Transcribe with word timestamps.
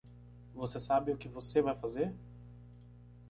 Você 0.55 0.79
sabe 0.79 1.11
o 1.11 1.15
que 1.19 1.29
você 1.29 1.61
vai 1.61 1.75
fazer? 1.75 2.11